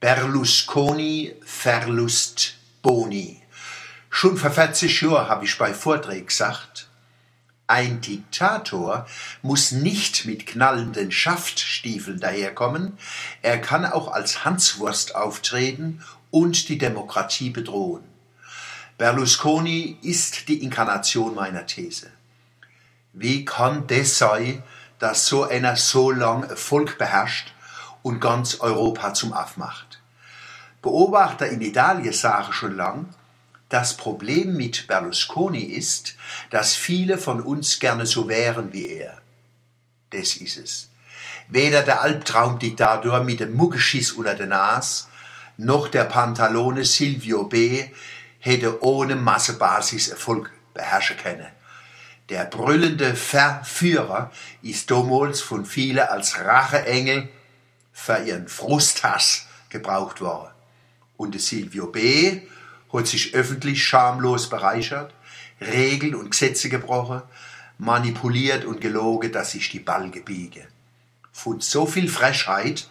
Berlusconi 0.00 1.34
Verlust 1.44 2.54
Boni. 2.80 3.42
Schon 4.08 4.38
vor 4.38 4.50
40 4.50 5.02
Jahren 5.02 5.28
habe 5.28 5.44
ich 5.44 5.58
bei 5.58 5.74
Vorträgen 5.74 6.24
gesagt, 6.24 6.88
ein 7.66 8.00
Diktator 8.00 9.06
muss 9.42 9.72
nicht 9.72 10.24
mit 10.24 10.46
knallenden 10.46 11.12
Schaftstiefeln 11.12 12.18
daherkommen, 12.18 12.96
er 13.42 13.60
kann 13.60 13.84
auch 13.84 14.08
als 14.08 14.42
Hanswurst 14.42 15.16
auftreten 15.16 16.02
und 16.30 16.70
die 16.70 16.78
Demokratie 16.78 17.50
bedrohen. 17.50 18.04
Berlusconi 18.96 19.98
ist 20.00 20.48
die 20.48 20.62
Inkarnation 20.62 21.34
meiner 21.34 21.66
These. 21.66 22.10
Wie 23.12 23.44
kann 23.44 23.86
das 23.86 24.16
sein, 24.16 24.62
dass 24.98 25.26
so 25.26 25.44
einer 25.44 25.76
so 25.76 26.10
lang 26.10 26.56
Volk 26.56 26.96
beherrscht 26.96 27.52
und 28.02 28.20
ganz 28.20 28.60
Europa 28.60 29.14
zum 29.14 29.32
Aff 29.32 29.56
macht? 29.56 30.00
Beobachter 30.82 31.48
in 31.48 31.60
Italien 31.60 32.12
sagen 32.12 32.52
schon 32.52 32.76
lang, 32.76 33.14
das 33.68 33.96
Problem 33.96 34.56
mit 34.56 34.86
Berlusconi 34.88 35.62
ist, 35.62 36.16
dass 36.50 36.74
viele 36.74 37.18
von 37.18 37.40
uns 37.40 37.78
gerne 37.78 38.04
so 38.04 38.28
wären 38.28 38.72
wie 38.72 38.86
er. 38.86 39.18
Das 40.10 40.36
ist 40.36 40.56
es. 40.56 40.90
Weder 41.48 41.82
der 41.82 42.00
Albtraumdiktator 42.00 43.20
mit 43.20 43.40
dem 43.40 43.54
Muggeschiss 43.54 44.12
unter 44.12 44.34
der 44.34 44.46
Nase, 44.46 45.04
noch 45.56 45.88
der 45.88 46.04
Pantalone 46.04 46.84
Silvio 46.84 47.44
B. 47.44 47.84
hätte 48.38 48.82
ohne 48.82 49.14
Massebasis 49.14 50.08
Erfolg 50.08 50.50
beherrschen 50.74 51.18
können. 51.18 51.46
Der 52.28 52.44
brüllende 52.44 53.14
Verführer 53.14 54.30
ist 54.62 54.90
damals 54.90 55.40
von 55.40 55.66
vielen 55.66 56.06
als 56.06 56.38
Racheengel 56.38 57.28
für 58.00 58.18
ihren 58.18 58.48
Frusthass 58.48 59.46
gebraucht 59.68 60.22
worden. 60.22 60.50
Und 61.18 61.38
Silvio 61.38 61.88
B. 61.88 62.40
hat 62.92 63.06
sich 63.06 63.34
öffentlich 63.34 63.84
schamlos 63.84 64.48
bereichert, 64.48 65.12
Regeln 65.60 66.14
und 66.14 66.30
Gesetze 66.30 66.70
gebrochen, 66.70 67.20
manipuliert 67.76 68.64
und 68.64 68.80
gelogen, 68.80 69.32
dass 69.32 69.50
sich 69.50 69.68
die 69.68 69.80
Balge 69.80 70.22
biege. 70.22 70.66
Von 71.30 71.60
so 71.60 71.84
viel 71.84 72.08
Frechheit 72.08 72.88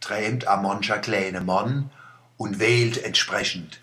träumt 0.00 0.46
ein 0.46 0.62
mancher 0.62 0.98
kleine 0.98 1.40
Mann 1.40 1.90
und 2.36 2.58
wählt 2.58 3.02
entsprechend 3.02 3.80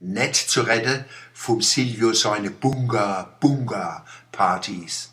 nicht 0.00 0.34
zu 0.36 0.62
retten 0.62 1.04
vom 1.34 1.60
Silvio 1.60 2.12
seine 2.14 2.50
Bunga 2.50 3.36
Bunga 3.40 4.04
Partys. 4.32 5.12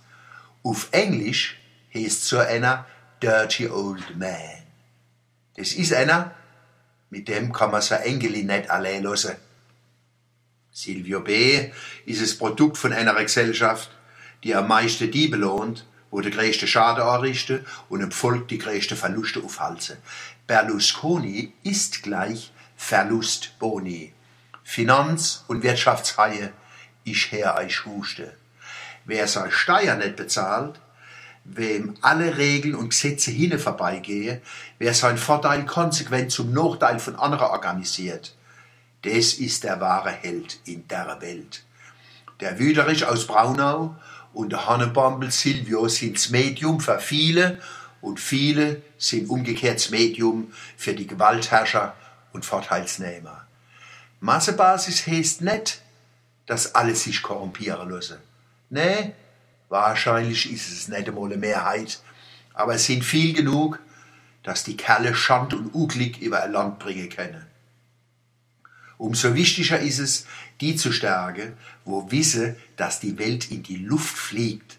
Auf 0.64 0.88
Englisch 0.92 1.58
heißt 1.94 2.26
so 2.26 2.40
einer 2.40 2.86
Dirty 3.22 3.68
Old 3.68 4.18
Man. 4.18 4.69
Das 5.60 5.74
ist 5.74 5.94
einer, 5.94 6.34
mit 7.10 7.28
dem 7.28 7.52
kann 7.52 7.72
man 7.72 7.82
so 7.82 7.94
Engeli 7.96 8.44
nicht 8.44 8.70
allein 8.70 9.04
lassen. 9.04 9.36
Silvio 10.72 11.20
B. 11.20 11.72
ist 12.06 12.22
das 12.22 12.38
Produkt 12.38 12.78
von 12.78 12.94
einer 12.94 13.14
Gesellschaft, 13.16 13.92
die 14.42 14.56
am 14.56 14.70
meisten 14.70 15.12
die 15.12 15.28
belohnt, 15.28 15.86
wo 16.12 16.22
der 16.22 16.32
größte 16.32 16.66
Schaden 16.66 17.04
anrichten 17.04 17.66
und 17.90 18.00
im 18.00 18.14
Volk 18.14 18.48
die 18.48 18.58
größten 18.58 18.96
Verluste 18.96 19.44
aufhalten. 19.44 19.98
Berlusconi 20.48 21.52
ist 21.64 22.04
gleich 22.04 22.54
Verlustboni. 22.78 24.14
Finanz- 24.64 25.44
und 25.50 25.62
Wirtschaftshaie, 25.62 26.54
ich 27.04 27.34
her 27.34 27.58
euch 27.60 27.86
huste. 27.86 28.34
Wer 29.04 29.28
seine 29.28 29.52
Steuer 29.52 29.96
nicht 29.96 30.16
bezahlt, 30.16 30.80
wem 31.44 31.96
alle 32.02 32.38
Regeln 32.38 32.76
und 32.76 32.90
Gesetze 32.90 33.32
hinne 33.32 33.60
vorbeigehe, 33.60 34.42
wer 34.78 34.94
seinen 34.94 35.18
Vorteil 35.18 35.66
konsequent 35.66 36.32
zum 36.32 36.54
Nachteil 36.54 37.00
von 37.00 37.16
anderen 37.16 37.48
organisiert, 37.48 38.36
das 39.04 39.34
ist 39.34 39.64
der 39.64 39.80
wahre 39.80 40.12
Held 40.12 40.60
in 40.66 40.88
der 40.88 41.18
Welt. 41.22 41.64
Der 42.40 42.60
Wüderich 42.60 43.06
aus 43.06 43.28
Braunau 43.28 43.96
und 44.34 44.52
der 44.52 44.68
Hannebambel 44.68 45.32
Silvio 45.32 45.88
sind 45.88 46.18
das 46.18 46.30
Medium 46.30 46.80
für 46.80 47.00
viele 47.00 47.60
und 48.02 48.20
viele 48.20 48.82
sind 48.98 49.30
umgekehrt 49.30 49.78
das 49.78 49.90
Medium 49.90 50.54
für 50.78 50.94
die 50.94 51.08
Gewaltherrscher 51.08 51.96
und 52.32 52.46
Vorteilsnehmer. 52.46 53.46
Massebasis 54.20 55.08
heißt 55.08 55.42
nicht, 55.42 55.82
dass 56.46 56.76
alle 56.76 56.96
sich 56.96 57.22
korrumpieren 57.22 57.90
lassen. 57.90 58.18
Nee, 58.70 59.14
wahrscheinlich 59.70 60.52
ist 60.52 60.72
es 60.72 60.88
nicht 60.88 61.08
einmal 61.08 61.26
eine 61.26 61.38
Mehrheit, 61.38 62.02
aber 62.54 62.76
es 62.76 62.86
sind 62.86 63.04
viel 63.04 63.34
genug, 63.34 63.80
dass 64.44 64.64
die 64.64 64.78
Kerle 64.78 65.16
Schand 65.16 65.54
und 65.54 65.74
Uglig 65.74 66.20
über 66.22 66.44
ein 66.44 66.52
Land 66.52 66.80
bringen 66.80 67.10
können. 67.10 67.46
Umso 68.98 69.34
wichtiger 69.34 69.80
ist 69.80 70.00
es, 70.00 70.26
die 70.60 70.76
zu 70.76 70.92
stärken, 70.92 71.54
wo 71.86 72.12
wisse, 72.12 72.58
dass 72.76 73.00
die 73.00 73.18
Welt 73.18 73.50
in 73.50 73.64
die 73.64 73.78
Luft 73.78 74.18
fliegt, 74.18 74.78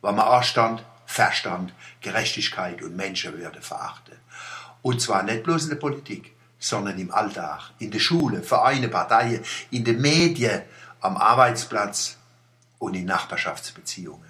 weil 0.00 0.14
man 0.14 0.26
Anstand, 0.26 0.82
Verstand, 1.04 1.74
Gerechtigkeit 2.00 2.82
und 2.82 2.96
Menschenwürde 2.96 3.60
verachte. 3.60 4.12
Und 4.82 5.02
zwar 5.02 5.22
nicht 5.22 5.42
bloß 5.42 5.64
in 5.64 5.70
der 5.70 5.76
Politik, 5.76 6.32
sondern 6.58 6.98
im 6.98 7.10
Alltag, 7.10 7.72
in 7.78 7.90
der 7.90 7.98
Schule, 7.98 8.42
Vereine, 8.42 8.88
Parteien, 8.88 9.42
in 9.70 9.84
den 9.84 10.00
Medien, 10.00 10.62
am 11.00 11.16
Arbeitsplatz 11.16 12.16
und 12.78 12.94
in 12.94 13.04
Nachbarschaftsbeziehungen. 13.04 14.27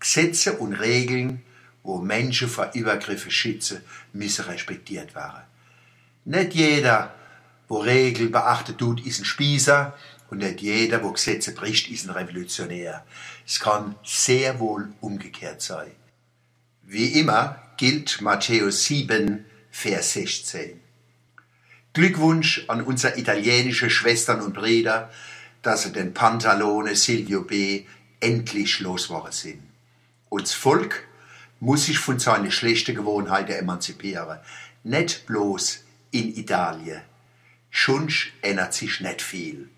Gesetze 0.00 0.54
und 0.54 0.74
Regeln, 0.74 1.42
wo 1.82 1.98
Menschen 1.98 2.48
vor 2.48 2.70
Übergriffen 2.74 3.30
schützen, 3.30 3.82
müssen 4.12 4.44
respektiert 4.44 5.14
werden. 5.14 5.42
Nicht 6.24 6.54
jeder, 6.54 7.14
wo 7.68 7.78
Regeln 7.78 8.30
beachtet 8.30 8.78
tut, 8.78 9.04
ist 9.04 9.20
ein 9.20 9.24
Spießer 9.24 9.96
und 10.30 10.38
nicht 10.38 10.60
jeder, 10.60 11.02
wo 11.02 11.12
Gesetze 11.12 11.52
bricht, 11.54 11.90
ist 11.90 12.06
ein 12.06 12.10
Revolutionär. 12.10 13.04
Es 13.46 13.60
kann 13.60 13.94
sehr 14.04 14.60
wohl 14.60 14.92
umgekehrt 15.00 15.62
sein. 15.62 15.90
Wie 16.82 17.18
immer 17.18 17.62
gilt 17.76 18.20
Matthäus 18.20 18.84
7, 18.84 19.44
Vers 19.70 20.12
16. 20.14 20.80
Glückwunsch 21.92 22.64
an 22.68 22.82
unsere 22.82 23.18
italienische 23.18 23.90
Schwestern 23.90 24.40
und 24.40 24.54
Brüder, 24.54 25.10
dass 25.62 25.82
sie 25.82 25.92
den 25.92 26.14
Pantalone 26.14 26.94
Silvio 26.94 27.42
B. 27.42 27.84
endlich 28.20 28.80
losgeworden 28.80 29.32
sind. 29.32 29.67
Uns 30.28 30.52
Volk 30.52 31.06
muss 31.60 31.86
sich 31.86 31.98
von 31.98 32.18
seinen 32.18 32.50
schlechten 32.50 32.94
Gewohnheiten 32.94 33.52
emanzipieren. 33.52 34.38
Nicht 34.84 35.26
bloß 35.26 35.84
in 36.10 36.36
Italien. 36.36 37.02
Schunsch 37.70 38.32
ändert 38.42 38.74
sich 38.74 39.00
nicht 39.00 39.22
viel. 39.22 39.68